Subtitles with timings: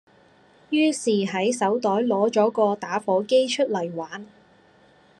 [0.71, 4.25] 於是就喺手袋攞咗個打火機出嚟玩